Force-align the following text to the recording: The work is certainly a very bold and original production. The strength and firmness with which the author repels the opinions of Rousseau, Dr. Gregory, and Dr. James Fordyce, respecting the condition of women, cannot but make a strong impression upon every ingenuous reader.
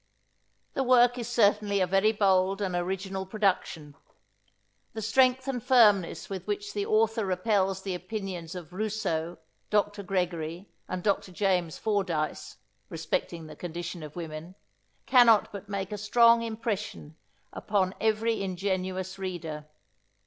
The 0.73 0.81
work 0.81 1.19
is 1.19 1.27
certainly 1.27 1.79
a 1.79 1.85
very 1.85 2.11
bold 2.11 2.59
and 2.59 2.73
original 2.75 3.23
production. 3.23 3.93
The 4.93 5.01
strength 5.03 5.47
and 5.47 5.61
firmness 5.61 6.27
with 6.27 6.47
which 6.47 6.73
the 6.73 6.87
author 6.87 7.23
repels 7.23 7.83
the 7.83 7.93
opinions 7.93 8.55
of 8.55 8.73
Rousseau, 8.73 9.37
Dr. 9.69 10.01
Gregory, 10.01 10.67
and 10.89 11.03
Dr. 11.03 11.31
James 11.31 11.77
Fordyce, 11.77 12.57
respecting 12.89 13.45
the 13.45 13.55
condition 13.55 14.01
of 14.01 14.15
women, 14.15 14.55
cannot 15.05 15.51
but 15.51 15.69
make 15.69 15.91
a 15.91 15.99
strong 15.99 16.41
impression 16.41 17.15
upon 17.53 17.93
every 18.01 18.41
ingenuous 18.41 19.19
reader. 19.19 19.67